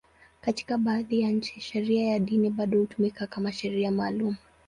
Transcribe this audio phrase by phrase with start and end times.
[0.41, 4.35] Katika baadhi ya nchi, sheria ya dini bado hutumika kama sheria maalum.